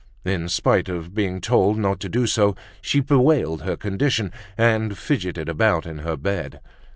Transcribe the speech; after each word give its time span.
In 0.25 0.49
spite 0.49 0.89
of 0.89 1.13
being 1.13 1.39
told 1.41 1.77
not 1.77 1.99
to 1.99 2.09
do 2.09 2.25
so, 2.25 2.55
she 2.81 3.01
bewailed 3.01 3.61
her 3.61 3.77
condition, 3.77 4.31
and 4.57 4.97
fidgeted 4.97 5.47
about 5.47 5.85
in 5.85 5.99
her 5.99 6.17
bed. 6.17 6.59